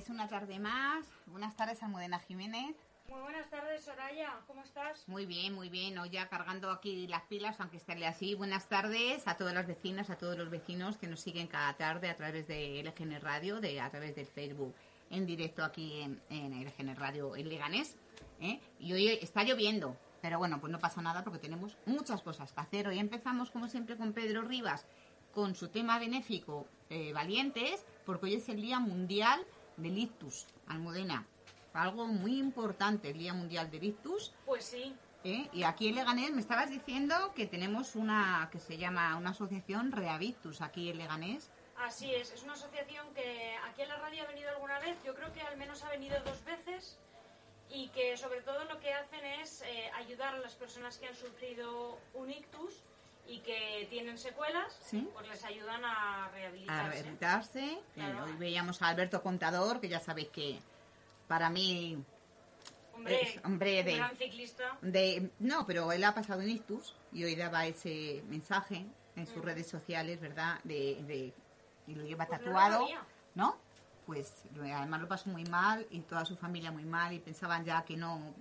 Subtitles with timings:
[0.00, 1.06] tardes, una tarde más.
[1.26, 2.74] Buenas tardes, Almudena Jiménez.
[3.08, 4.40] Muy buenas tardes, Soraya.
[4.46, 5.06] ¿Cómo estás?
[5.06, 5.98] Muy bien, muy bien.
[5.98, 8.34] Hoy ya cargando aquí las pilas, aunque estarle así.
[8.34, 12.08] Buenas tardes a todas las vecinas, a todos los vecinos que nos siguen cada tarde
[12.08, 14.74] a través de LGN Radio, de, a través del Facebook,
[15.10, 17.96] en directo aquí en, en LGN Radio en Leganés.
[18.40, 18.58] ¿eh?
[18.78, 22.60] Y hoy está lloviendo, pero bueno, pues no pasa nada porque tenemos muchas cosas que
[22.60, 22.88] hacer.
[22.88, 24.86] Hoy empezamos, como siempre, con Pedro Rivas,
[25.34, 29.44] con su tema benéfico eh, Valientes, porque hoy es el Día Mundial
[29.82, 31.26] del Ictus, Almudena.
[31.72, 34.32] Algo muy importante, el Día Mundial del Ictus.
[34.44, 34.94] Pues sí.
[35.24, 35.48] ¿eh?
[35.52, 39.92] Y aquí en Leganés me estabas diciendo que tenemos una que se llama una asociación
[39.92, 41.50] Reavictus aquí en Leganés.
[41.76, 45.14] Así es, es una asociación que aquí en la radio ha venido alguna vez, yo
[45.14, 46.98] creo que al menos ha venido dos veces
[47.70, 51.14] y que sobre todo lo que hacen es eh, ayudar a las personas que han
[51.14, 52.82] sufrido un ictus
[53.30, 55.08] y que tienen secuelas, Sí.
[55.14, 57.78] pues les ayudan a A rehabilitarse.
[57.96, 60.58] Eh, hoy veíamos a Alberto Contador, que ya sabéis que
[61.28, 62.02] para mí
[62.92, 64.76] Hombre, Es- hombre, un de- gran ciclista.
[64.82, 68.84] De, no, pero él ha pasado un ictus y hoy daba ese mensaje
[69.16, 70.60] en sus redes sociales, ¿verdad?
[70.64, 71.32] De, de-
[71.86, 72.86] y lo lleva Pues tatuado.
[73.34, 73.56] ¿no?
[74.04, 77.82] Pues además lo pasó muy mal y toda su familia muy mal y pensaban ya
[77.86, 78.34] que no.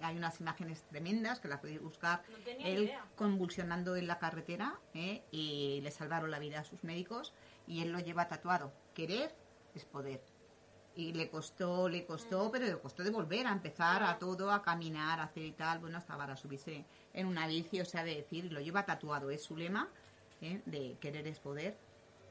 [0.00, 2.22] Hay unas imágenes tremendas que las podéis buscar.
[2.28, 3.04] No él idea.
[3.16, 5.22] convulsionando en la carretera ¿eh?
[5.30, 7.32] y le salvaron la vida a sus médicos
[7.66, 8.72] y él lo lleva tatuado.
[8.94, 9.34] Querer
[9.74, 10.22] es poder.
[10.94, 14.62] Y le costó, le costó, pero le costó de volver a empezar a todo, a
[14.62, 18.16] caminar, a hacer y tal, bueno, hasta para subirse en una bici, o sea, de
[18.16, 19.88] decir, lo lleva tatuado, es su lema,
[20.40, 20.62] ¿eh?
[20.64, 21.76] de querer es poder.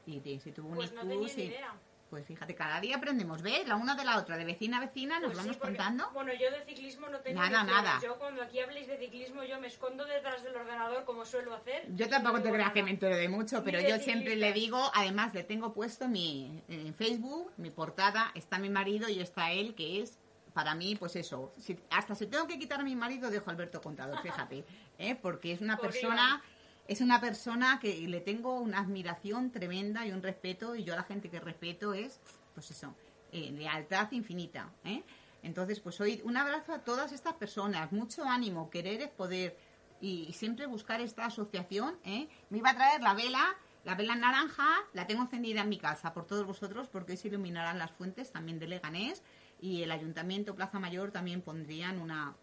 [0.04, 1.74] Y de- si tuvo un Pues no ictus tenía ni y- idea.
[2.16, 3.68] Pues fíjate, cada día aprendemos, ¿ves?
[3.68, 6.10] La una de la otra, de vecina a vecina, nos Pues sí, vamos porque- contando.
[6.14, 8.00] Bueno, yo de ciclismo no tengo Nada, nada.
[8.02, 11.84] Yo cuando aquí habléis de ciclismo yo me escondo detrás del ordenador como suelo hacer.
[11.94, 15.34] Yo tampoco te creas que me entero de mucho, pero yo siempre le digo, además
[15.34, 20.00] le tengo puesto mi en Facebook, mi portada, está mi marido y está él, que
[20.00, 20.18] es
[20.54, 23.52] para mí, pues eso, si- hasta si tengo que quitar a mi marido, dejo a
[23.52, 24.64] Alberto Contador, fíjate,
[24.98, 25.16] ¿eh?
[25.20, 26.42] porque es una Por persona,
[26.88, 30.96] es una persona que le tengo una admiración tremenda y un respeto, y yo a
[30.96, 32.20] la gente que respeto es,
[32.54, 32.94] pues eso,
[33.32, 35.02] eh, lealtad infinita, ¿eh?
[35.42, 39.56] Entonces, pues hoy un abrazo a todas estas personas, mucho ánimo, querer es poder,
[40.00, 42.28] y siempre buscar esta asociación, ¿eh?
[42.50, 46.12] Me iba a traer la vela, la vela naranja, la tengo encendida en mi casa
[46.12, 49.22] por todos vosotros, porque se iluminarán las fuentes también de Leganés,
[49.60, 52.34] y el Ayuntamiento Plaza Mayor también pondrían una,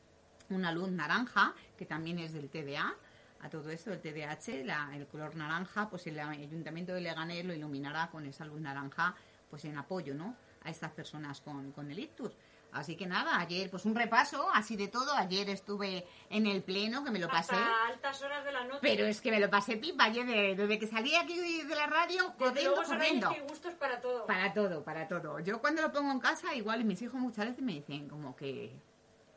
[0.49, 2.95] una luz naranja, que también es del TDA,
[3.43, 7.53] a todo esto, el TDAH, la- el color naranja, pues el Ayuntamiento de Leganés lo
[7.53, 9.13] iluminará con esa luz naranja,
[9.49, 10.35] pues en apoyo, ¿no?
[10.63, 12.31] A estas personas con, con el ictus.
[12.71, 15.13] Así que nada, ayer, pues un repaso, así de todo.
[15.15, 17.53] Ayer estuve en el pleno, que me lo pasé.
[17.53, 18.79] Hasta altas horas de la noche.
[18.81, 21.85] Pero es que me lo pasé pipa ayer, de- desde que salí aquí de la
[21.85, 23.27] radio, corriendo, corriendo.
[23.29, 24.25] es que hay gustos para todo.
[24.25, 25.39] Para todo, para todo.
[25.41, 28.73] Yo cuando lo pongo en casa, igual mis hijos muchas veces me dicen como que,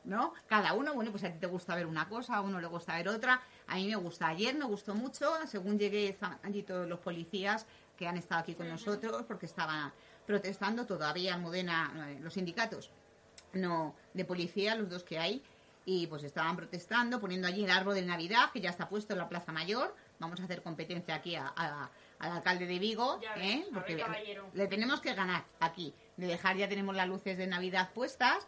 [0.06, 0.32] ¿no?
[0.46, 2.94] Cada uno, bueno, pues a ti te gusta ver una cosa, a uno le gusta
[2.96, 3.42] ver otra.
[3.66, 4.28] A mí me gusta.
[4.28, 7.66] Ayer me gustó mucho, según llegué, estaban allí todos los policías
[7.98, 9.92] que han estado aquí con nosotros porque estaban
[10.26, 12.90] protestando todavía en Modena, eh, los sindicatos
[13.52, 15.42] no de policía, los dos que hay,
[15.84, 19.20] y pues estaban protestando, poniendo allí el árbol de Navidad, que ya está puesto en
[19.20, 19.94] la Plaza Mayor.
[20.18, 23.66] Vamos a hacer competencia aquí a- a- al alcalde de Vigo, Ya ¿eh?
[23.72, 23.94] porque
[24.54, 25.94] le tenemos que ganar aquí.
[26.16, 28.46] De dejar ya tenemos las luces de Navidad puestas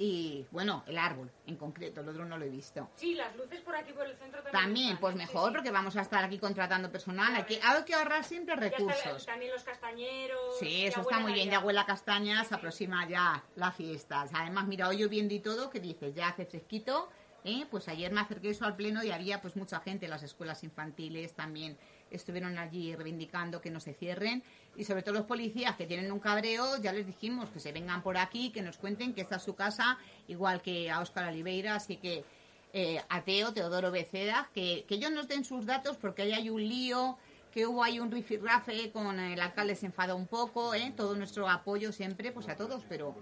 [0.00, 2.88] y, bueno, el árbol en concreto, el otro no lo he visto.
[2.94, 4.52] Sí, las luces por aquí por el centro también.
[4.64, 5.54] También, están, pues mejor, sí.
[5.56, 7.32] porque vamos a estar aquí contratando personal.
[7.32, 7.64] Ya Hay que, ves.
[7.64, 9.26] hay que ahorrar siempre Ya está recursos.
[9.26, 10.58] también los castañeros.
[10.60, 11.50] Sí, ya eso está muy bien.
[11.50, 14.24] Ya huele a castañas, Sí, se aproxima ya la fiesta.
[14.32, 16.14] Además, mira, hoy lloviendo y todo, que dices?
[16.14, 17.08] Ya hace fresquito.
[17.44, 17.66] ¿eh?
[17.70, 20.06] Pues ayer me acerqué eso al pleno y había pues mucha gente.
[20.06, 21.76] Las escuelas infantiles también
[22.10, 24.42] estuvieron allí reivindicando que no se cierren.
[24.78, 28.00] Y sobre todo los policías que tienen un cabreo, ya les dijimos que se vengan
[28.02, 31.74] por aquí, que nos cuenten que esta es su casa, igual que a Óscar Oliveira.
[31.74, 32.24] Así que
[32.72, 36.48] eh, a Teo, Teodoro Beceda, que, que ellos nos den sus datos porque ahí hay
[36.48, 37.18] un lío,
[37.50, 40.92] que hubo ahí un rifirrafe con el alcalde se enfadó un poco, ¿eh?
[40.96, 43.14] todo nuestro apoyo siempre pues a todos, pero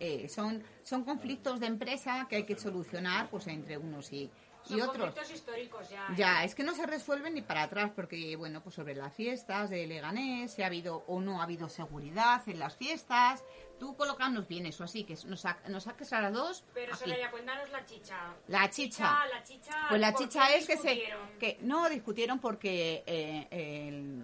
[0.00, 4.30] eh, son, son conflictos de empresa que hay que solucionar pues entre unos y,
[4.64, 4.96] Son y otros.
[5.06, 6.06] conflictos históricos ya.
[6.08, 6.14] ¿eh?
[6.16, 9.70] Ya, es que no se resuelven ni para atrás, porque, bueno, pues sobre las fiestas
[9.70, 13.44] de Leganés, si ha habido o no ha habido seguridad en las fiestas.
[13.78, 16.64] Tú colocadnos bien eso, así que nos, sa- nos saques a las dos.
[16.72, 17.04] Pero aquí.
[17.04, 18.16] Soraya, cuéntanos la chicha.
[18.46, 19.26] La chicha.
[19.32, 19.72] La chicha.
[19.88, 21.02] Pues la ¿por chicha es que se
[21.40, 24.22] que no discutieron porque eh, el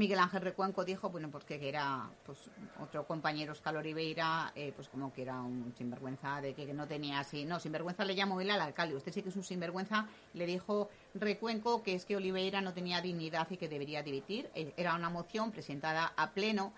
[0.00, 2.50] Miguel Ángel Recuenco dijo, bueno, porque que era pues
[2.82, 7.18] otro compañero Oscar Oliveira, eh, pues como que era un sinvergüenza de que no tenía
[7.18, 10.46] así, no, sinvergüenza le llamó él al alcalde, usted sí que es un sinvergüenza, le
[10.46, 14.94] dijo Recuenco que es que Oliveira no tenía dignidad y que debería dimitir, Eh, era
[14.94, 16.72] una moción presentada a pleno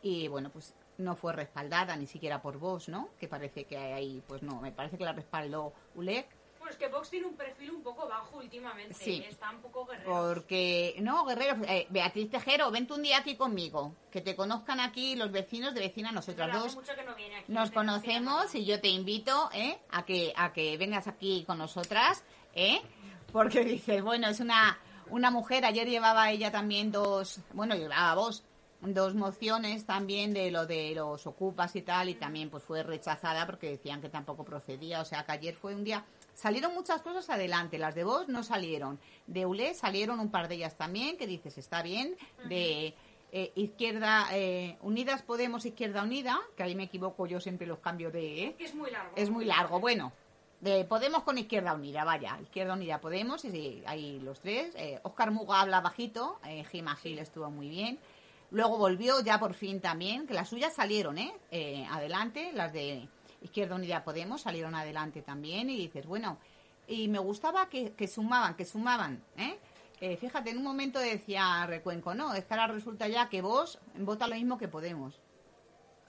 [0.00, 3.10] y bueno, pues no fue respaldada ni siquiera por vos, ¿no?
[3.20, 6.26] Que parece que hay, pues no, me parece que la respaldó ULEC.
[6.72, 8.94] Pues que Vox tiene un perfil un poco bajo últimamente.
[8.94, 9.22] Sí.
[9.28, 10.10] Está un poco guerrero.
[10.10, 15.14] Porque, no, Guerrero, eh, Beatriz Tejero, vente un día aquí conmigo, que te conozcan aquí
[15.14, 16.74] los vecinos de vecina, nosotras Pero dos.
[16.74, 19.78] mucho que no viene aquí, Nos conocemos y yo te invito ¿eh?
[19.90, 22.24] a, que, a que vengas aquí con nosotras,
[22.54, 22.80] ¿eh?
[23.32, 24.78] porque dices, bueno, es una,
[25.10, 28.44] una mujer, ayer llevaba ella también dos, bueno, llevaba vos,
[28.80, 33.44] dos mociones también de lo de los ocupas y tal, y también pues fue rechazada
[33.44, 36.02] porque decían que tampoco procedía, o sea que ayer fue un día...
[36.34, 38.98] Salieron muchas cosas adelante, las de vos no salieron.
[39.26, 42.16] De ULE salieron un par de ellas también, que dices, está bien.
[42.48, 42.94] De
[43.32, 48.12] eh, Izquierda eh, Unidas Podemos, Izquierda Unida, que ahí me equivoco yo siempre los cambios
[48.12, 48.44] de...
[48.44, 48.56] ¿eh?
[48.58, 49.12] Es muy largo.
[49.16, 50.12] Es muy largo, bueno.
[50.62, 52.38] De Podemos con Izquierda Unida, vaya.
[52.40, 54.72] Izquierda Unida Podemos, y sí, ahí los tres.
[54.76, 57.98] Eh, Oscar Muga habla bajito, eh, Gima Gil estuvo muy bien.
[58.52, 61.34] Luego volvió ya por fin también, que las suyas salieron, ¿eh?
[61.50, 63.08] Eh, adelante, las de
[63.42, 66.38] Izquierda Unida Podemos salieron adelante también y dices, bueno,
[66.86, 69.58] y me gustaba que, que sumaban, que sumaban, ¿eh?
[70.00, 73.78] Eh, fíjate, en un momento decía Recuenco, no, es que ahora resulta ya que vos
[73.98, 75.20] vota lo mismo que Podemos.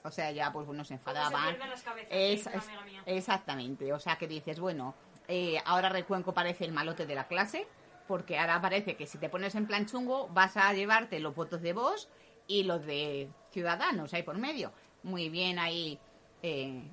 [0.03, 1.53] O sea, ya pues bueno, se Porque enfadaban.
[1.53, 2.69] se las cabezas, Es- es-
[3.05, 4.95] exactamente, o sea que dices, bueno,
[5.27, 7.67] eh, ahora Recuenco parece el malote de la clase,
[8.07, 11.61] porque ahora parece que si te pones en plan chungo vas a llevarte los votos
[11.61, 12.09] de vos
[12.47, 14.73] y los de Ciudadanos ahí por medio.
[15.03, 15.99] Muy bien ahí
[16.41, 16.83] eh,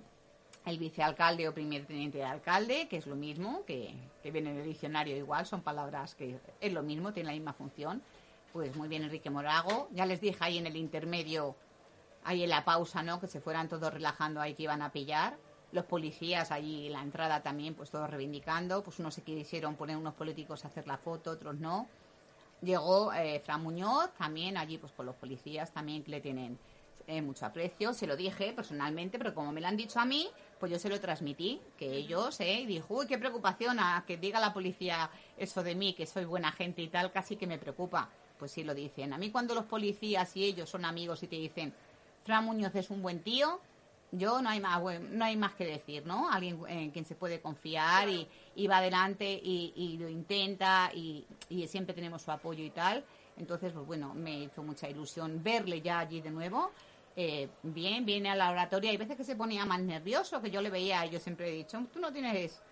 [0.66, 4.58] el vicealcalde o primer teniente de alcalde, que es lo mismo, que, que viene en
[4.58, 8.02] el diccionario igual, son palabras que es lo mismo, tienen la misma función.
[8.52, 11.54] Pues muy bien Enrique Morago, ya les dije ahí en el intermedio
[12.24, 13.20] ahí en la pausa, ¿no?
[13.20, 15.38] Que se fueran todos relajando ahí que iban a pillar.
[15.72, 18.82] Los policías allí en la entrada también, pues todos reivindicando.
[18.82, 21.88] Pues unos se quisieron poner unos políticos a hacer la foto, otros no.
[22.60, 26.58] Llegó eh, Fran Muñoz también allí, pues con los policías también que le tienen
[27.10, 27.92] eh, mucho aprecio.
[27.92, 30.28] Se lo dije personalmente, pero como me lo han dicho a mí,
[30.58, 31.60] pues yo se lo transmití.
[31.76, 32.60] Que ellos, ¿eh?
[32.60, 36.24] Y dijo, uy, qué preocupación a que diga la policía eso de mí, que soy
[36.24, 38.08] buena gente y tal, casi que me preocupa.
[38.38, 39.12] Pues sí lo dicen.
[39.12, 41.74] A mí cuando los policías y ellos son amigos y te dicen,
[42.24, 43.60] Fran Muñoz es un buen tío,
[44.12, 46.30] yo no hay más, bueno, no hay más que decir, ¿no?
[46.30, 51.24] Alguien en quien se puede confiar y, y va adelante y, y lo intenta y,
[51.48, 53.04] y siempre tenemos su apoyo y tal.
[53.36, 56.72] Entonces, pues bueno, me hizo mucha ilusión verle ya allí de nuevo.
[57.16, 58.90] Eh, bien, viene a la oratoria.
[58.90, 61.78] Hay veces que se ponía más nervioso, que yo le veía, yo siempre he dicho,
[61.92, 62.62] tú no tienes,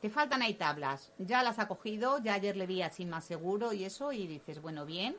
[0.00, 1.12] te faltan ahí tablas.
[1.18, 4.60] Ya las ha cogido, ya ayer le vi así más seguro y eso, y dices,
[4.60, 5.16] bueno, bien.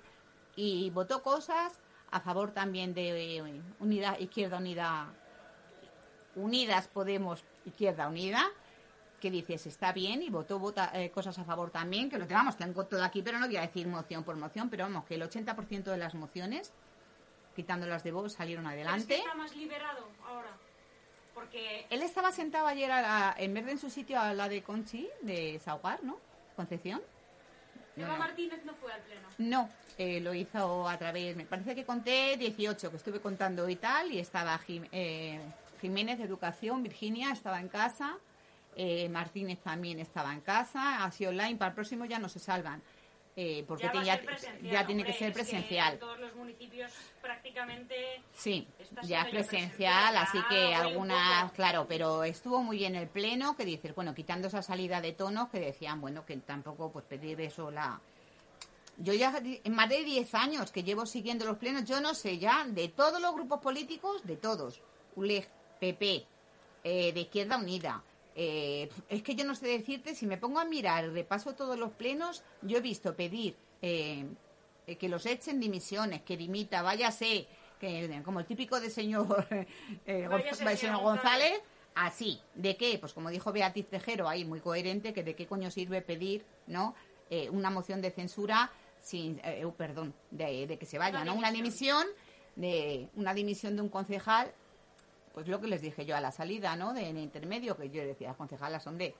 [0.55, 1.79] Y votó cosas
[2.11, 5.07] a favor también de eh, Unidad, Izquierda Unida,
[6.35, 8.43] Unidas Podemos, Izquierda Unida,
[9.21, 12.57] que dices, está bien, y votó vota, eh, cosas a favor también, que lo tenemos,
[12.57, 15.21] tengo todo aquí, pero no voy a decir moción por moción, pero vamos, que el
[15.21, 16.73] 80% de las mociones,
[17.55, 19.15] quitando las de vos, salieron Pero es que adelante.
[19.17, 20.51] está más liberado ahora.
[21.33, 24.49] Porque Él estaba sentado ayer, a la- en vez de en su sitio, a la
[24.49, 26.17] de Conchi, de Saugar, ¿no?
[26.55, 27.01] Concepción.
[27.95, 28.19] No, Eva no.
[28.19, 29.27] Martínez no fue al pleno.
[29.37, 33.75] No, eh, lo hizo a través, me parece que conté 18, que estuve contando y
[33.77, 35.39] tal, y estaba Jim- eh,
[35.81, 38.17] Jiménez de Educación, Virginia estaba en casa,
[38.75, 42.81] eh, Martínez también estaba en casa, así online, para el próximo ya no se salvan,
[43.35, 45.93] eh, porque ya, va a tiene- ser presencial, ya tiene que ser es presencial.
[45.93, 46.91] en todos los municipios
[47.21, 53.07] prácticamente Sí, ya es ya presencial, así que algunas, claro, pero estuvo muy bien el
[53.07, 57.05] pleno, que dices, bueno, quitando esa salida de tonos que decían, bueno, que tampoco pues
[57.05, 57.99] pedir eso la...
[58.97, 62.37] Yo ya en más de 10 años que llevo siguiendo los plenos, yo no sé
[62.37, 64.81] ya, de todos los grupos políticos, de todos,
[65.15, 65.47] ULEG,
[65.79, 66.25] PP,
[66.83, 68.03] eh, de Izquierda Unida,
[68.35, 71.91] eh, es que yo no sé decirte, si me pongo a mirar, repaso todos los
[71.91, 74.25] plenos, yo he visto pedir eh,
[74.87, 77.47] eh, que los echen dimisiones, que dimita, váyase,
[77.79, 79.47] que, como el típico de señor,
[80.05, 81.01] eh, Váyase, Gonz- señor González.
[81.01, 81.61] González,
[81.95, 82.39] así.
[82.55, 82.97] ¿De qué?
[82.99, 86.95] Pues como dijo Beatriz Tejero, ahí muy coherente, que de qué coño sirve pedir, ¿no?
[87.29, 88.71] Eh, una moción de censura
[89.01, 89.41] sin,
[89.77, 91.33] perdón, de, de que se vaya, ¿no?
[91.33, 92.05] Una dimisión
[92.55, 94.53] de una dimisión de un concejal
[95.33, 96.93] pues lo que les dije yo a la salida, ¿no?
[96.93, 99.15] De, en el intermedio, que yo decía, concejalas, hombre,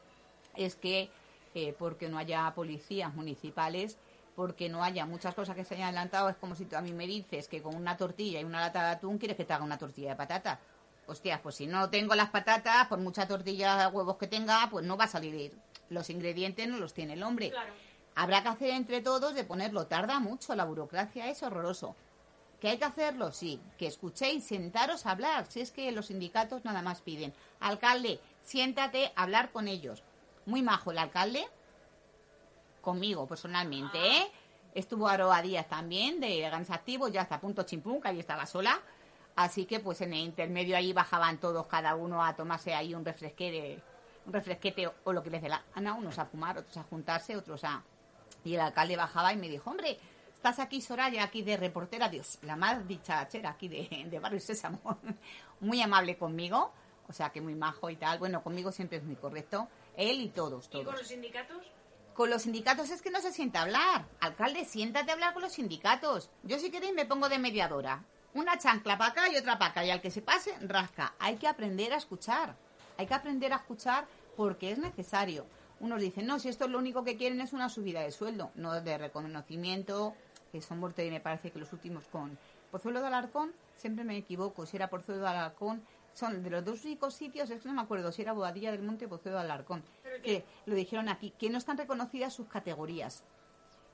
[0.55, 1.09] es que
[1.53, 3.97] eh, porque no haya policías municipales,
[4.35, 6.93] porque no haya muchas cosas que se hayan adelantado, es como si tú a mí
[6.93, 9.63] me dices que con una tortilla y una lata de atún quieres que te haga
[9.63, 10.59] una tortilla de patata.
[11.07, 14.85] Hostias, pues si no tengo las patatas, por mucha tortilla de huevos que tenga, pues
[14.85, 15.53] no va a salir.
[15.89, 17.49] Los ingredientes no los tiene el hombre.
[17.49, 17.73] Claro.
[18.15, 19.87] Habrá que hacer entre todos de ponerlo.
[19.87, 21.95] Tarda mucho, la burocracia es horroroso.
[22.61, 23.31] ¿Que hay que hacerlo?
[23.31, 23.59] Sí.
[23.77, 25.47] Que escuchéis, sentaros a hablar.
[25.47, 27.33] Si es que los sindicatos nada más piden.
[27.59, 30.03] Alcalde, siéntate a hablar con ellos.
[30.45, 31.43] Muy majo el alcalde.
[32.81, 34.31] Conmigo, personalmente, ¿eh?
[34.75, 38.79] Estuvo Aroa Díaz también, de Gans Activo, ya hasta punto chimpún, que ahí estaba sola.
[39.35, 43.03] Así que pues en el intermedio ahí bajaban todos, cada uno a tomarse ahí un
[43.03, 43.81] refresquete,
[44.25, 47.35] un refresquete o, lo que les dé la gana, unos a fumar, otros a juntarse,
[47.35, 47.83] otros a...
[48.43, 49.99] Y el alcalde bajaba y me dijo, hombre,
[50.41, 54.79] estás aquí Soraya, aquí de reportera, Dios, la más dichachera aquí de, de Barrio Sésamo,
[55.59, 56.73] muy amable conmigo,
[57.07, 60.29] o sea que muy majo y tal, bueno, conmigo siempre es muy correcto, él y
[60.29, 60.81] todos, todos.
[60.81, 61.57] ¿Y con los sindicatos?
[62.15, 64.07] Con los sindicatos es que no se sienta a hablar.
[64.19, 66.31] Alcalde, siéntate a hablar con los sindicatos.
[66.41, 68.03] Yo si queréis me pongo de mediadora.
[68.33, 69.85] Una chancla para acá y otra para acá.
[69.85, 71.13] Y al que se pase, rasca.
[71.19, 72.55] Hay que aprender a escuchar.
[72.97, 75.45] Hay que aprender a escuchar porque es necesario.
[75.79, 78.51] Unos dicen, no, si esto es lo único que quieren es una subida de sueldo,
[78.55, 80.13] no de reconocimiento,
[80.51, 82.37] que son muertos y me parece que los últimos con
[82.71, 86.83] Pozuelo de Alarcón, siempre me equivoco, si era Pozuelo de Alarcón, son de los dos
[86.85, 89.43] únicos sitios, es que no me acuerdo si era Boadilla del Monte o Pozuelo de
[89.43, 89.83] Alarcón,
[90.23, 93.23] que lo dijeron aquí, que no están reconocidas sus categorías.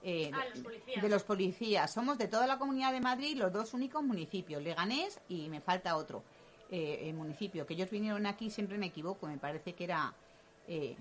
[0.04, 1.02] Eh, ah, los policías.
[1.02, 1.92] de los policías.
[1.92, 5.98] Somos de toda la comunidad de Madrid los dos únicos municipios, Leganés y me falta
[5.98, 6.24] otro
[6.70, 10.14] eh, municipio, que ellos vinieron aquí, siempre me equivoco, me parece que era
[10.68, 10.96] eh,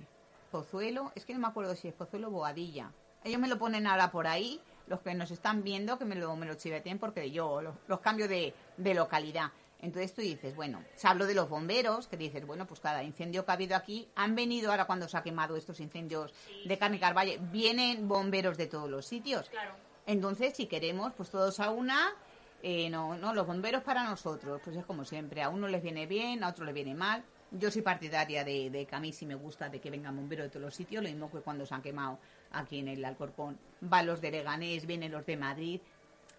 [0.50, 2.92] Pozuelo, es que no me acuerdo si es Pozuelo o Boadilla.
[3.24, 6.34] Ellos me lo ponen ahora por ahí, los que nos están viendo, que me lo,
[6.36, 9.50] me lo chiveten porque yo los, los cambio de, de localidad.
[9.80, 13.44] Entonces tú dices, bueno, se habló de los bomberos, que dices, bueno, pues cada incendio
[13.44, 16.32] que ha habido aquí, han venido ahora cuando se ha quemado estos incendios
[16.64, 19.48] de carne carvalle, vienen bomberos de todos los sitios.
[19.50, 19.74] Claro.
[20.06, 22.14] Entonces, si queremos, pues todos a una,
[22.62, 26.06] eh, no, no, los bomberos para nosotros, pues es como siempre, a uno les viene
[26.06, 27.22] bien, a otro les viene mal.
[27.50, 30.46] Yo soy partidaria de, de que a mí sí me gusta de que vengan bomberos
[30.46, 32.18] de todos los sitios, lo mismo que cuando se han quemado
[32.52, 35.80] aquí en el Alcorcón, van los de Leganés, vienen los de Madrid,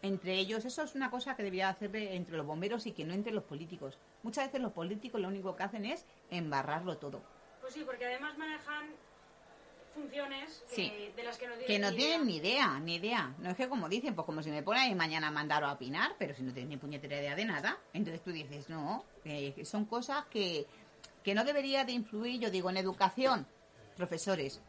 [0.02, 0.66] entre ellos.
[0.66, 3.44] Eso es una cosa que debía hacer entre los bomberos y que no entre los
[3.44, 3.98] políticos.
[4.24, 7.22] Muchas veces los políticos lo único que hacen es embarrarlo todo.
[7.62, 8.88] Pues sí, porque además manejan
[9.94, 12.26] funciones que, de las que no tienen, que no ni, tienen idea.
[12.26, 13.36] ni idea, ni idea.
[13.40, 15.68] No es que como dicen, pues como si me ponen ahí mañana a mandar o
[15.68, 17.78] a opinar, pero si no tienes ni puñetera idea de nada.
[17.94, 20.68] Entonces tú dices, no, eh, son cosas que,
[21.24, 23.48] que no debería de influir, yo digo, en educación,
[23.96, 24.62] profesores,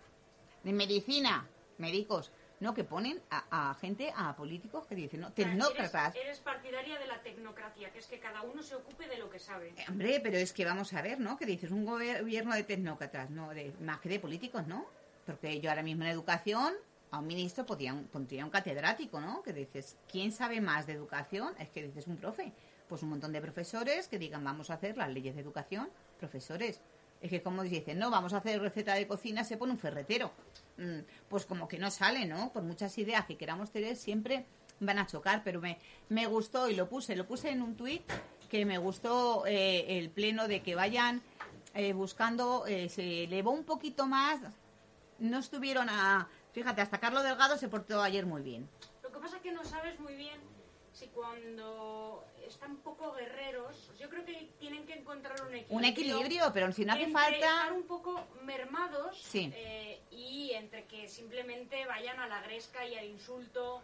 [0.64, 1.48] en medicina,
[1.78, 6.14] médicos, no, que ponen a, a gente, a políticos que dicen, no, tecnócratas.
[6.14, 9.30] Eres, eres partidaria de la tecnocracia, que es que cada uno se ocupe de lo
[9.30, 9.68] que sabe.
[9.76, 11.36] Eh, Hombre, pero es que vamos a ver, ¿no?
[11.36, 13.50] Que dices un gobierno de tecnócratas, ¿no?
[13.50, 14.86] De, más que de políticos, ¿no?
[15.24, 16.74] Porque yo ahora mismo en educación,
[17.10, 19.42] a un ministro podría, pondría un catedrático, ¿no?
[19.42, 21.54] Que dices, ¿quién sabe más de educación?
[21.58, 22.52] Es que dices un profe.
[22.88, 26.80] Pues un montón de profesores que digan, vamos a hacer las leyes de educación, profesores.
[27.20, 30.30] Es que como dicen, no, vamos a hacer receta de cocina, se pone un ferretero.
[30.76, 32.52] Mm, pues como que no sale, ¿no?
[32.52, 34.46] Por muchas ideas que queramos tener, siempre
[34.80, 38.02] van a chocar, pero me, me gustó y lo puse, lo puse en un tuit
[38.48, 41.22] que me gustó eh, el pleno de que vayan
[41.74, 44.40] eh, buscando, eh, se elevó un poquito más,
[45.18, 46.28] no estuvieron a...
[46.52, 48.68] Fíjate, hasta Carlos Delgado se portó ayer muy bien.
[49.02, 50.40] Lo que pasa es que no sabes muy bien
[50.98, 55.76] si cuando están poco guerreros, yo creo que tienen que encontrar un equilibrio.
[55.76, 57.36] Un equilibrio, pero si no hace entre falta...
[57.38, 59.52] estar un poco mermados Sí.
[59.54, 63.80] eh, y entre que simplemente vayan a la gresca y al insulto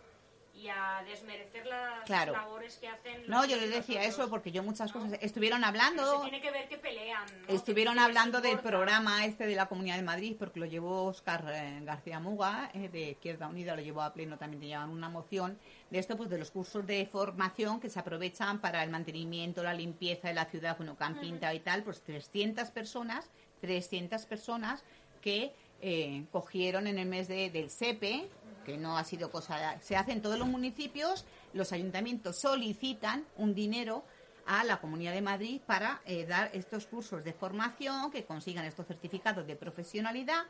[0.54, 2.32] y a desmerecer las Claro.
[2.32, 3.24] labores que hacen.
[3.26, 4.14] No, yo les decía otros.
[4.14, 5.00] eso porque yo muchas ¿no?
[5.02, 5.18] cosas...
[5.20, 6.16] Estuvieron Pero hablando...
[6.16, 7.24] se tiene que ver que pelean.
[7.48, 7.54] ¿no?
[7.54, 11.44] Estuvieron Que hablando del programa este de la Comunidad de Madrid, porque lo llevó Oscar
[11.52, 15.08] eh, García Muga, eh, de Izquierda Unida, lo llevó a pleno, también te llevan una
[15.08, 15.58] moción
[15.90, 19.74] de esto, pues de los cursos de formación que se aprovechan para el mantenimiento, la
[19.74, 23.28] limpieza de la ciudad, bueno, que han pintado y tal, pues 300 personas,
[23.60, 24.84] 300 personas
[25.20, 25.52] que
[25.86, 28.26] eh, cogieron en el mes de, del SEPE,
[28.64, 33.54] que no ha sido cosa, se hace en todos los municipios, los ayuntamientos solicitan un
[33.54, 34.02] dinero
[34.46, 38.86] a la Comunidad de Madrid para eh, dar estos cursos de formación, que consigan estos
[38.86, 40.44] certificados de profesionalidad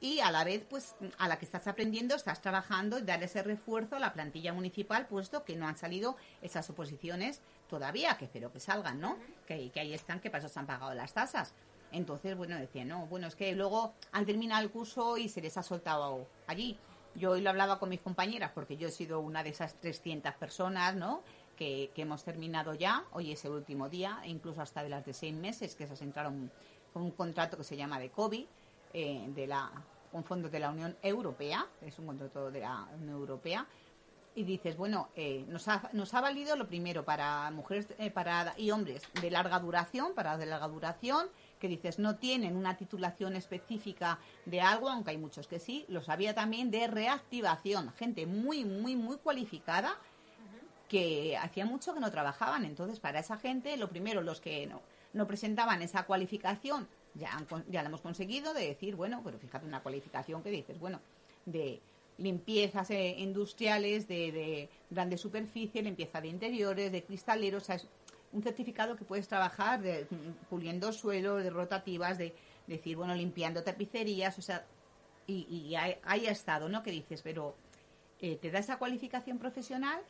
[0.00, 3.42] y a la vez, pues, a la que estás aprendiendo, estás trabajando y dar ese
[3.42, 8.50] refuerzo a la plantilla municipal, puesto que no han salido esas oposiciones todavía, que espero
[8.50, 9.18] que salgan, ¿no?
[9.46, 11.52] que, que ahí están, que para eso se han pagado las tasas.
[11.92, 15.56] Entonces, bueno, decía, no, bueno, es que luego han terminado el curso y se les
[15.56, 16.78] ha soltado allí.
[17.14, 20.34] Yo hoy lo hablaba con mis compañeras, porque yo he sido una de esas 300
[20.34, 21.22] personas, ¿no?
[21.56, 25.34] Que, hemos terminado ya, hoy es el último día, incluso hasta de las de seis
[25.34, 26.50] meses, que esas entraron
[26.92, 28.46] con un contrato que se llama de COVID,
[28.94, 29.70] eh, de la,
[30.10, 33.66] con fondos de la Unión Europea, es un contrato de la Unión Europea,
[34.34, 38.54] y dices, bueno, eh, nos, ha, nos ha valido lo primero para mujeres eh, para,
[38.56, 41.28] y hombres de larga duración, para de larga duración,
[41.62, 46.08] que dices, no tienen una titulación específica de algo, aunque hay muchos que sí, los
[46.08, 49.96] había también de reactivación, gente muy, muy, muy cualificada
[50.88, 52.64] que hacía mucho que no trabajaban.
[52.64, 54.68] Entonces, para esa gente, lo primero, los que
[55.14, 59.64] no, presentaban esa cualificación, ya, han ya la hemos conseguido de decir, bueno, pero fíjate
[59.64, 61.00] una cualificación que dices, bueno,
[61.46, 61.80] de
[62.18, 67.80] limpiezas eh, industriales, de, de grandes superficies, limpieza de interiores, de cristaleros, o sea,
[68.32, 72.34] un certificado que puedes trabajar de mm, puliendo suelo, de rotativas, de,
[72.66, 74.64] decir, bueno, limpiando tapicerías, o sea,
[75.26, 76.82] y, y ahí, ha estado, ¿no?
[76.82, 77.54] Que dices, pero
[78.20, 80.00] eh, te da esa cualificación profesional,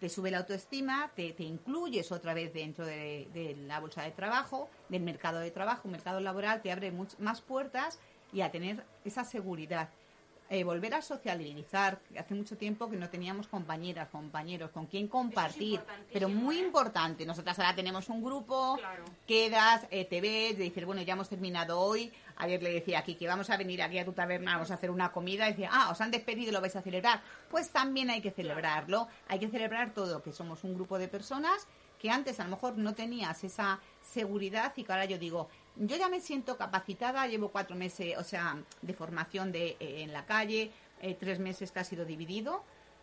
[0.00, 4.68] te sube la autoestima, te, incluyes otra vez dentro de, de, la bolsa de trabajo,
[4.88, 7.98] del mercado de trabajo, mercado laboral, te abre más puertas
[8.32, 9.88] y a tener esa seguridad.
[10.48, 15.80] Eh, volver a socializar, hace mucho tiempo que no teníamos compañeras, compañeros, con quien compartir,
[16.12, 16.64] pero muy ¿eh?
[16.64, 17.26] importante.
[17.26, 18.78] Nosotras ahora tenemos un grupo,
[19.26, 22.12] quedas, eh, te ves, de decir, bueno, ya hemos terminado hoy.
[22.36, 24.92] Ayer le decía aquí que vamos a venir aquí a tu taberna, vamos a hacer
[24.92, 25.48] una comida.
[25.48, 27.22] Y decía, ah, os han despedido y lo vais a celebrar.
[27.50, 31.66] Pues también hay que celebrarlo, hay que celebrar todo, que somos un grupo de personas
[31.98, 35.48] que antes a lo mejor no tenías esa seguridad y que ahora yo digo,
[35.78, 40.12] yo ya me siento capacitada, llevo cuatro meses, o sea, de formación de, eh, en
[40.12, 40.70] la calle,
[41.02, 42.62] eh, tres meses que ha sido dividido,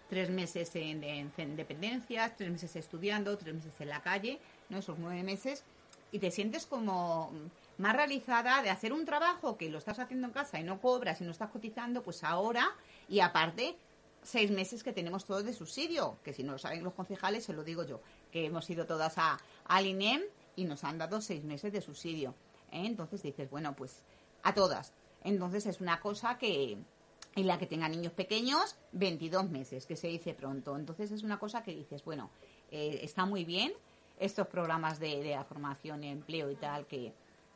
[0.10, 4.40] tres meses en, en, dependencias, tres meses estudiando, tres meses en la calle,
[4.70, 4.80] ¿no?
[4.80, 5.64] Esos nueve meses,
[6.12, 7.32] y te sientes como
[7.78, 11.22] más realizada de hacer un trabajo que lo estás haciendo en casa y no cobras
[11.22, 12.72] y no estás cotizando, pues ahora,
[13.08, 13.76] y aparte,
[14.24, 17.54] seis meses que tenemos todos de subsidio, que si no lo saben los concejales, se
[17.54, 18.02] lo digo yo,
[18.32, 20.22] que hemos ido todas a, al INEM
[20.56, 22.36] y nos han dado seis meses de subsidio.
[22.74, 22.86] ¿Eh?
[22.86, 24.04] Entonces dices, bueno, pues
[24.44, 24.94] a todas.
[25.24, 26.78] Entonces es una cosa que
[27.36, 30.76] en la que tenga niños pequeños, 22 meses, que se dice pronto.
[30.76, 32.30] Entonces es una cosa que dices, bueno,
[32.72, 33.74] eh, está muy bien
[34.20, 37.14] estos programas de, de formación y empleo y tal, que,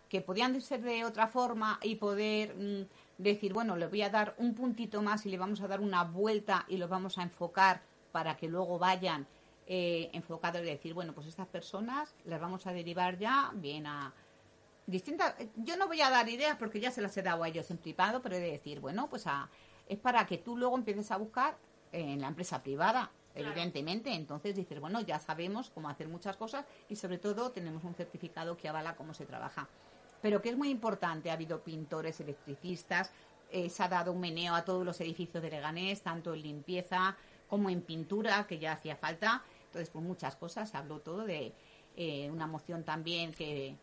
[0.10, 4.36] que podían ser de otra forma y poder mm, decir, bueno, le voy a dar
[4.38, 7.82] un puntito más y le vamos a dar una vuelta y los vamos a enfocar
[8.12, 9.28] para que luego vayan
[9.68, 14.14] eh, enfocados y decir, bueno, pues estas personas las vamos a derivar ya bien a,
[14.88, 15.36] distintas.
[15.58, 17.78] Yo no voy a dar ideas porque ya se las he dado a ellos en
[17.78, 19.26] privado, pero he de decir, bueno, pues
[19.88, 21.58] es para que tú luego empieces a buscar
[21.92, 24.14] en la empresa privada, evidentemente.
[24.14, 28.58] Entonces dices, bueno, ya sabemos cómo hacer muchas cosas y sobre todo tenemos un certificado
[28.58, 29.68] que avala cómo se trabaja.
[30.22, 33.12] Pero que es muy importante, ha habido pintores, electricistas,
[33.52, 37.16] eh, se ha dado un meneo a todos los edificios de Leganés, tanto en limpieza
[37.48, 39.44] como en pintura, que ya hacía falta.
[39.66, 41.54] Entonces, pues muchas cosas, se habló todo de
[41.96, 43.76] eh, una moción también que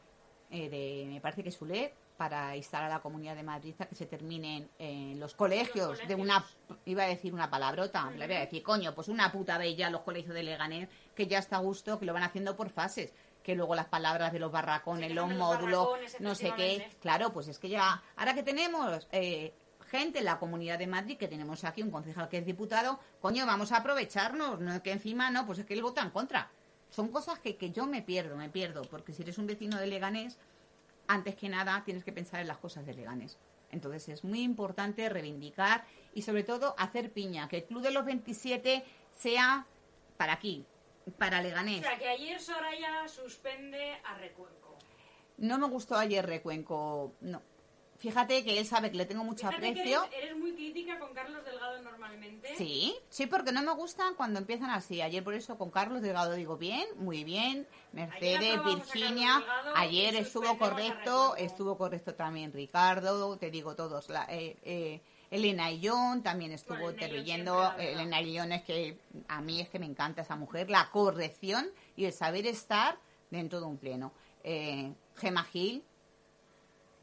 [0.55, 3.87] eh, de, me parece que es ULED, para instalar a la Comunidad de Madrid a
[3.87, 6.45] que se terminen en los colegios, de una,
[6.85, 10.03] iba a decir una palabrota, le voy a decir, coño, pues una puta bella los
[10.03, 13.13] colegios de Leganés, que ya está a gusto, que lo van haciendo por fases,
[13.43, 15.89] que luego las palabras de los barracones, los módulos,
[16.21, 19.53] no sé qué, claro, pues es que ya, ahora que tenemos eh,
[19.91, 23.45] gente en la Comunidad de Madrid, que tenemos aquí un concejal que es diputado, coño,
[23.45, 26.49] vamos a aprovecharnos, no es que encima no, pues es que él vota en contra.
[26.95, 29.89] Son cosas que, que yo me pierdo, me pierdo, porque si eres un vecino de
[29.89, 30.39] Leganés,
[31.09, 33.37] antes que nada tienes que pensar en las cosas de Leganés.
[33.73, 38.05] Entonces es muy importante reivindicar y sobre todo hacer piña, que el Club de los
[38.05, 39.67] 27 sea
[40.17, 40.65] para aquí,
[41.19, 41.81] para Leganés.
[41.81, 44.79] O sea, que ayer Soraya suspende a Recuenco.
[45.39, 47.43] No me gustó ayer Recuenco, no.
[47.99, 50.05] Fíjate que él sabe que le tengo mucho aprecio.
[50.13, 52.55] eres, muy crítica con Carlos Delgado normalmente.
[52.57, 55.01] Sí, sí, porque no me gustan cuando empiezan así.
[55.01, 57.67] Ayer por eso con Carlos Delgado digo bien, muy bien.
[57.93, 59.43] Mercedes, Virginia.
[59.75, 64.09] Ayer estuvo correcto, estuvo correcto también Ricardo, te digo todos.
[64.09, 67.73] La, eh, eh, Elena Illón también estuvo interviniendo.
[67.79, 70.71] Elena Illón es que a mí es que me encanta esa mujer.
[70.71, 72.99] La corrección y el saber estar
[73.31, 74.13] dentro de un pleno.
[74.43, 75.83] Eh, Gema Gil,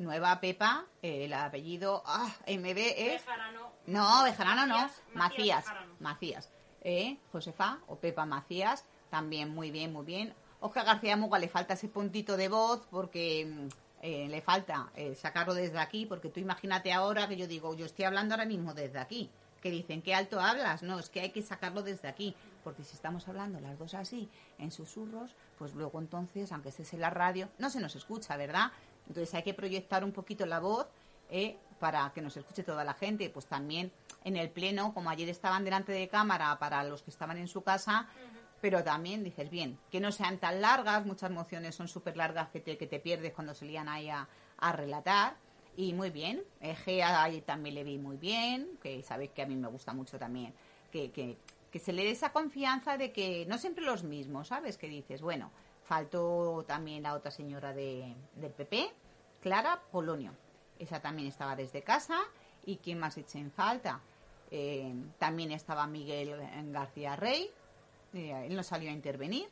[0.02, 3.26] Nueva Pepa, eh, el apellido ah, MB es...
[3.26, 3.72] Bejarano.
[3.86, 5.66] No, Bejarano no, Macías.
[6.00, 6.50] Macías.
[6.82, 10.34] Eh, Josefa o Pepa Macías, también muy bien, muy bien.
[10.60, 13.68] Oscar García Muga le falta ese puntito de voz porque mm,
[14.02, 17.86] eh, le falta eh, sacarlo desde aquí, porque tú imagínate ahora que yo digo, yo
[17.86, 19.30] estoy hablando ahora mismo desde aquí,
[19.62, 20.82] que dicen, ¿qué alto hablas?
[20.82, 24.28] No, es que hay que sacarlo desde aquí, porque si estamos hablando las dos así,
[24.58, 28.72] en susurros, pues luego entonces, aunque estés en la radio, no se nos escucha, ¿verdad?
[29.12, 30.88] Entonces hay que proyectar un poquito la voz
[31.30, 33.30] eh, para que nos escuche toda la gente.
[33.30, 33.92] Pues también
[34.24, 37.62] en el pleno, como ayer estaban delante de cámara para los que estaban en su
[37.62, 38.08] casa,
[38.62, 42.62] pero también dices, bien, que no sean tan largas, muchas mociones son súper largas que
[42.62, 44.28] te, que te pierdes cuando se lían ahí a,
[44.72, 45.36] relatar.
[45.76, 49.58] Y muy bien, Egea ahí también le vi muy bien, que sabéis que a mí
[49.58, 50.54] me gusta mucho también,
[50.90, 51.38] que, que,
[51.70, 54.78] que se le dé esa confianza de que no siempre los mismos, ¿sabes?
[54.78, 55.52] Que dices, bueno,
[55.92, 58.94] Faltó también la otra señora de, del PP,
[59.42, 60.32] Clara Polonio.
[60.80, 62.18] Esa también estaba desde casa.
[62.66, 64.00] ¿Y quién más eché en falta?
[64.50, 66.34] Eh, también estaba Miguel
[66.72, 67.52] García Rey.
[68.14, 69.50] Eh, él no salió a intervenir.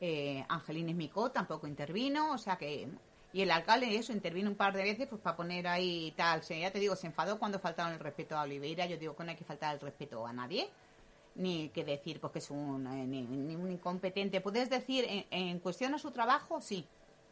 [0.00, 2.32] Eh, Angelines Micó tampoco intervino.
[2.32, 2.88] O sea que
[3.32, 6.40] y el alcalde eso intervino un par de veces pues para poner ahí tal.
[6.40, 8.86] O ya te digo, se enfadó cuando faltaron el respeto a Oliveira.
[8.86, 10.68] Yo digo que no hay que faltar el respeto a nadie
[11.38, 14.40] ni que decir porque es un, eh, ni, ni un incompetente.
[14.40, 16.86] Puedes decir, en, en cuestión a su trabajo, sí.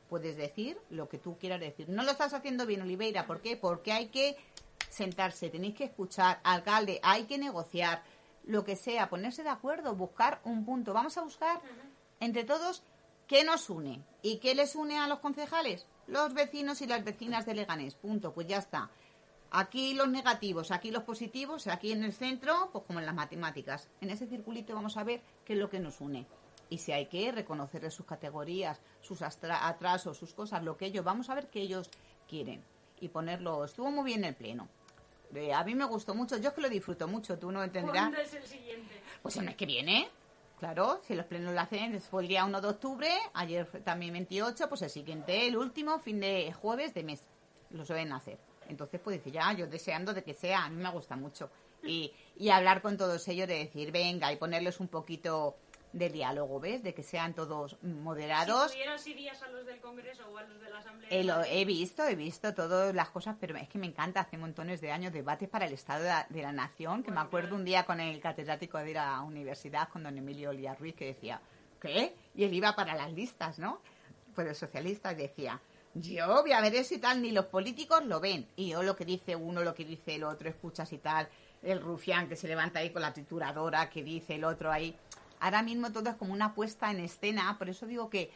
[0.09, 1.89] Puedes decir lo que tú quieras decir.
[1.89, 3.27] No lo estás haciendo bien, Oliveira.
[3.27, 3.57] ¿Por qué?
[3.57, 4.37] Porque hay que
[4.89, 8.03] sentarse, tenéis que escuchar, alcalde, hay que negociar,
[8.45, 10.93] lo que sea, ponerse de acuerdo, buscar un punto.
[10.93, 11.61] Vamos a buscar
[12.21, 12.85] entre todos
[13.27, 14.01] qué nos une.
[14.23, 15.87] ¿Y qué les une a los concejales?
[16.07, 17.97] Los vecinos y las vecinas de Leganés.
[17.97, 18.33] Punto.
[18.33, 18.89] Pues ya está.
[19.51, 23.89] Aquí los negativos, aquí los positivos, aquí en el centro, pues como en las matemáticas.
[24.01, 26.27] En ese circulito vamos a ver qué es lo que nos une.
[26.69, 31.31] Y si hay que reconocerles sus categorías, sus atrasos, sus cosas, lo que ellos, vamos
[31.31, 31.89] a ver qué ellos
[32.29, 32.63] quieren.
[33.01, 34.69] Y ponerlo, estuvo muy bien el pleno.
[35.35, 38.09] Eh, a mí me gustó mucho, yo es que lo disfruto mucho, tú no entenderás.
[38.09, 39.01] ¿Cuándo es el siguiente?
[39.23, 40.09] Pues el mes que viene,
[40.59, 44.69] claro, si los plenos lo hacen, fue el día 1 de octubre, ayer también 28,
[44.69, 47.23] pues el siguiente, el último fin de jueves de mes,
[47.71, 48.39] lo suelen hacer.
[48.69, 51.51] Entonces, pues dice, ya, yo deseando de que sea, a mí me gusta mucho.
[51.83, 55.57] Y, y hablar con todos ellos de decir, venga, y ponerles un poquito
[55.93, 56.83] de diálogo, ¿ves?
[56.83, 58.71] De que sean todos moderados.
[58.71, 61.09] Si pudieras irías a los del Congreso o a los de la Asamblea.
[61.11, 64.21] Eh, lo he visto, he visto todas las cosas, pero es que me encanta.
[64.21, 67.21] Hace montones de años debates para el Estado de la, de la Nación, que me
[67.21, 71.07] acuerdo un día con el catedrático de la universidad, con don Emilio Olía Ruiz, que
[71.07, 71.41] decía,
[71.81, 72.15] ¿qué?
[72.35, 73.81] Y él iba para las listas, ¿no?
[74.35, 75.61] Pues el socialista decía,
[76.01, 78.47] yo voy a ver eso y tal, ni los políticos lo ven.
[78.57, 81.29] Y yo lo que dice uno, lo que dice el otro, escuchas y tal,
[81.63, 84.95] el rufián que se levanta ahí con la trituradora, que dice el otro ahí.
[85.41, 88.31] Ahora mismo todo es como una puesta en escena, por eso digo que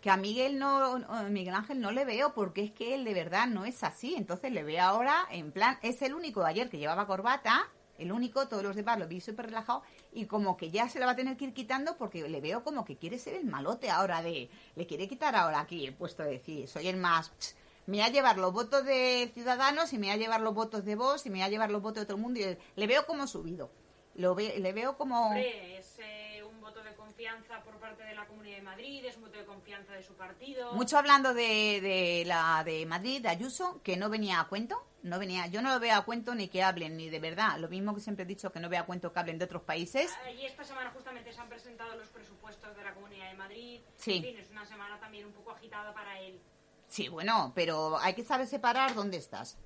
[0.00, 0.98] que a Miguel no-
[1.30, 4.14] Miguel Ángel no le veo porque es que él de verdad no es así.
[4.16, 8.12] Entonces le veo ahora en plan, es el único de ayer que llevaba corbata, el
[8.12, 9.82] único, todos los demás lo vi súper relajado
[10.14, 12.62] y como que ya se la va a tener que ir quitando porque le veo
[12.62, 16.22] como que quiere ser el malote ahora de, le quiere quitar ahora aquí el puesto
[16.22, 19.98] de decir, soy el más, ps, me va a llevar los votos de Ciudadanos y
[19.98, 22.02] me va a llevar los votos de Vox y me va a llevar los votos
[22.02, 23.70] de todo el mundo y le veo como subido.
[24.14, 25.26] Lo ve- le veo como...
[25.26, 26.33] Hombre, es un
[26.64, 29.92] voto de confianza por parte de la Comunidad de Madrid, es un voto de confianza
[29.92, 30.72] de su partido.
[30.72, 35.18] Mucho hablando de, de la de Madrid, de Ayuso, que no venía a cuento, no
[35.18, 37.94] venía, yo no lo veo a cuento ni que hablen, ni de verdad, lo mismo
[37.94, 40.12] que siempre he dicho que no veo a cuento que hablen de otros países.
[40.24, 43.80] Ah, Y esta semana justamente se han presentado los presupuestos de la Comunidad de Madrid.
[43.96, 44.16] Sí.
[44.16, 46.40] En fin, es una semana también un poco agitada para él.
[46.88, 49.58] Sí, bueno, pero hay que saber separar dónde estás.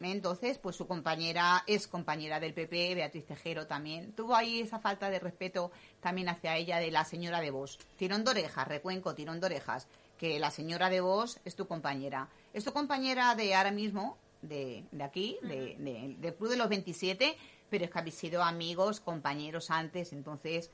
[0.00, 4.12] Entonces, pues su compañera es compañera del PP, Beatriz Tejero también.
[4.12, 7.78] Tuvo ahí esa falta de respeto también hacia ella de la señora de Vos.
[7.96, 9.88] Tirón de orejas, recuenco, tirón de orejas.
[10.18, 12.28] Que la señora de Vos es tu compañera.
[12.52, 16.68] Es tu compañera de ahora mismo, de, de aquí, de, de- del Club de los
[16.68, 17.36] 27,
[17.70, 20.12] pero es que habéis sido amigos, compañeros antes.
[20.12, 20.70] Entonces,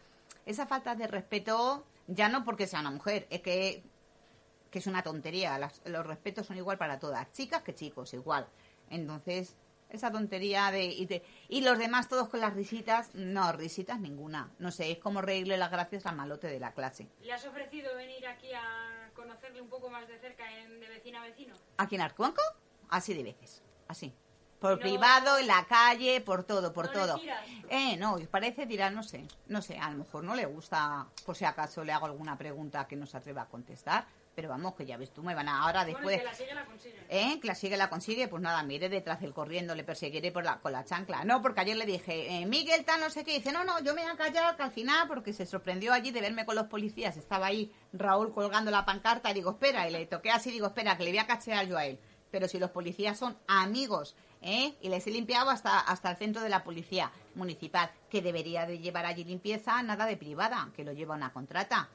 [0.47, 3.83] esa falta de respeto, ya no porque sea una mujer, es que
[4.71, 5.59] que es una tontería.
[5.59, 8.47] Las- los respetos son igual para todas, chicas que chicos, igual.
[8.91, 9.57] Entonces,
[9.91, 14.51] esa tontería de y, de- y los demás todos con las risitas, no, risitas ninguna.
[14.59, 17.09] No sé, es como reírle las gracias al malote de la clase.
[17.23, 21.19] ¿Le has ofrecido venir aquí a conocerle un poco más de cerca en de vecino
[21.19, 21.55] a vecino?
[21.77, 22.41] Aquí en Arcuanco,
[22.89, 24.15] así de veces, así.
[24.61, 27.19] Por No- privado, en la calle, por todo, por ¿No le todo.
[27.19, 27.45] tiras?
[27.69, 31.35] Eh, no, parece dirá, no sé, no sé, a lo mejor no le gusta, por
[31.37, 34.87] si acaso le hago alguna pregunta que no se atreva a contestar, pero vamos, que
[34.87, 36.05] ya ves tú, me van a ahora después...
[36.05, 37.07] Bueno, que la sigue la consigue.
[37.09, 37.41] ¿Eh?
[37.41, 40.61] Que la sigue, la consigue, pues nada, mire detrás del corriendo, le perseguiré por la,
[40.61, 41.25] con la chancla.
[41.25, 43.95] No, porque ayer le dije, eh, Miguel tal, no sé qué, dice, no, no, yo
[43.95, 46.67] me voy a callar, que al final, porque se sorprendió allí de verme con los
[46.67, 50.69] policías, estaba ahí Raúl colgando la pancarta, y digo, espera, y le toqué así, digo,
[50.69, 51.99] espera, que le voy a cachear yo a él.
[52.31, 54.75] Pero si los policías son amigos, ¿eh?
[54.81, 58.79] Y les he limpiado hasta, hasta el centro de la policía municipal, que debería de
[58.79, 61.91] llevar allí limpieza, nada de privada, que lo lleva una contrata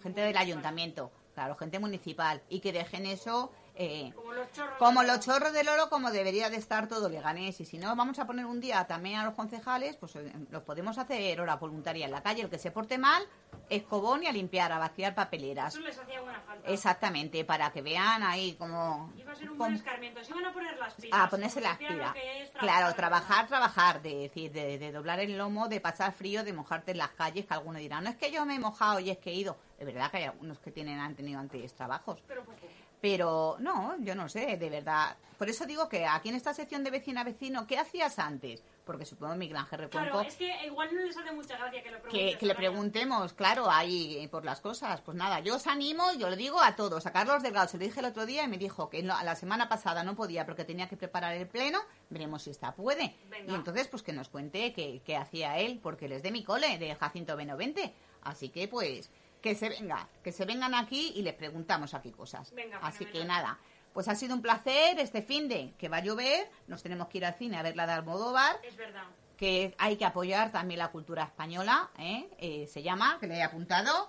[0.00, 4.78] gente del ayuntamiento, claro, gente municipal, y que dejen eso eh, Como los chorros.
[4.78, 7.60] como de- los chorros del oro, como debería de estar todo Leganés.
[7.60, 10.62] Y si no, vamos a poner un día también a los concejales, pues eh, los
[10.62, 12.42] podemos hacer hora voluntaria en la calle.
[12.42, 13.22] El que se porte mal,
[13.68, 15.74] escobón y a limpiar, a vaciar papeleras.
[15.74, 16.68] Eso les hacía buena falta.
[16.70, 19.12] Exactamente, para que vean ahí como...
[19.16, 20.22] Iba a ser un como- buen escarmiento.
[20.24, 21.20] Se iban a poner las pilas.
[21.20, 22.14] a ponerse las pilas.
[22.58, 26.90] Claro, trabajar, trabajar, de decir, de, de doblar el lomo, de pasar frío, de mojarte
[26.92, 29.18] en las calles, que alguno dirá, no es que yo me he mojado y es
[29.18, 29.56] que he ido.
[29.78, 32.20] Es verdad que hay algunos que tienen, han tenido antes trabajos.
[32.26, 32.58] Pero poco.
[33.00, 35.16] Pero no, yo no sé, de verdad.
[35.38, 38.62] Por eso digo que aquí en esta sección de vecina a vecino, ¿qué hacías antes?
[38.84, 41.90] Porque supongo Miguel Ángel Recuenco Claro, es que igual no les hace mucha gracia que
[41.90, 42.36] lo que, preguntes.
[42.36, 45.00] que le preguntemos, claro, ahí eh, por las cosas.
[45.00, 47.06] Pues nada, yo os animo, yo lo digo a todos.
[47.06, 49.66] A Carlos Delgado se lo dije el otro día y me dijo que la semana
[49.66, 51.78] pasada no podía porque tenía que preparar el pleno.
[52.10, 53.16] Veremos si esta puede.
[53.30, 53.52] Venga.
[53.52, 56.44] Y entonces, pues que nos cuente qué, qué hacía él, porque él es de mi
[56.44, 57.94] cole, de Jacinto Benavente.
[58.22, 62.52] Así que, pues, que se venga, que se vengan aquí y les preguntamos aquí cosas.
[62.54, 63.58] Venga, Así que nada.
[63.92, 67.18] Pues ha sido un placer este fin de que va a llover, nos tenemos que
[67.18, 69.04] ir al cine a ver la de Almodóvar, Es verdad.
[69.36, 72.28] que hay que apoyar también la cultura española, ¿eh?
[72.38, 74.08] Eh, se llama, que le he apuntado,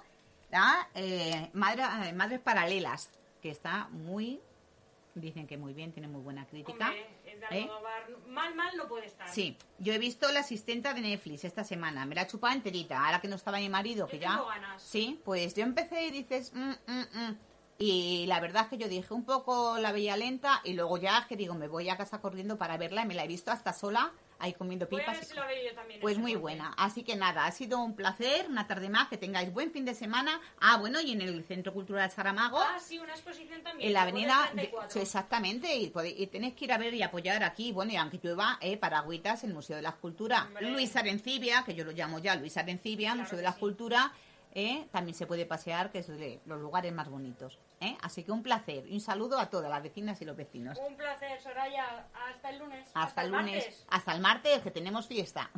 [0.52, 3.10] la, eh, Madre- eh, Madres Paralelas,
[3.42, 4.40] que está muy,
[5.16, 6.88] dicen que muy bien, tiene muy buena crítica.
[6.90, 7.08] Hombre,
[7.50, 7.70] ¿eh?
[8.28, 9.28] Mal, mal no puede estar.
[9.30, 13.06] Sí, yo he visto la asistenta de Netflix esta semana, me la he chupado enterita,
[13.06, 14.42] ahora que no estaba mi marido, Yo que ya...
[14.42, 14.82] ganas.
[14.82, 16.54] Sí, pues yo empecé y dices...
[16.54, 17.38] mm, mm, mm.
[17.84, 21.18] Y la verdad es que yo dije un poco la veía lenta y luego ya
[21.18, 23.50] es que digo, me voy a casa corriendo para verla y me la he visto
[23.50, 25.16] hasta sola ahí comiendo Voy a pipas.
[25.18, 26.00] ver y- si la veo yo también.
[26.02, 26.74] Pues muy buena.
[26.78, 29.94] Así que nada, ha sido un placer, una tarde más, que tengáis buen fin de
[29.94, 30.40] semana.
[30.60, 33.88] Ah, bueno, y en el Centro Cultural Saramago, Ah, sí, una exposición también.
[33.88, 34.42] en la avenida...
[34.50, 34.90] de- 34.
[34.92, 37.96] sí, exactamente, y, podéis- y tenéis que ir a ver y apoyar aquí, bueno, y
[37.98, 40.44] aunque llueva, eh, Paragüitas, el Museo de la Escultura.
[40.48, 40.72] Hombre.
[40.72, 43.56] Luis Arencibia, que yo lo llamo ya Luis Arencibia, Claro Museo de que la sí.
[43.58, 44.12] Escultura,
[44.54, 47.58] eh, también se puede pasear, que es de los lugares más bonitos.
[47.80, 47.98] eh.
[48.02, 50.78] Así que un placer y un saludo a todas las vecinas y los vecinos.
[50.88, 52.08] Un placer, Soraya.
[52.30, 52.90] Hasta el lunes.
[52.94, 53.86] Hasta el lunes, martes.
[53.90, 55.50] hasta el martes, que tenemos fiesta.